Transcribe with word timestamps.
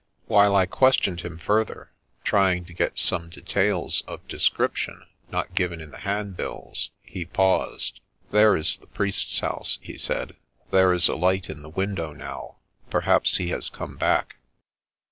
While 0.25 0.55
I 0.55 0.65
questioned 0.65 1.21
him 1.21 1.37
further, 1.37 1.91
trying 2.23 2.65
to 2.65 2.73
get 2.73 2.97
some 2.97 3.29
details 3.29 4.01
of 4.07 4.27
descrip 4.27 4.75
tion 4.75 5.03
not 5.29 5.53
given 5.53 5.79
in 5.79 5.91
the 5.91 5.99
handbills, 5.99 6.89
he 7.03 7.23
paused." 7.23 7.99
There 8.31 8.55
is 8.55 8.79
the 8.79 8.87
priest's 8.87 9.39
house," 9.41 9.77
he 9.79 9.99
said." 9.99 10.35
There 10.71 10.91
is 10.91 11.07
a 11.07 11.15
light 11.15 11.51
in 11.51 11.61
the 11.61 11.69
window 11.69 12.13
now. 12.13 12.55
Perhaps 12.89 13.37
he 13.37 13.49
has 13.49 13.69
come 13.69 13.95
back." 13.95 14.37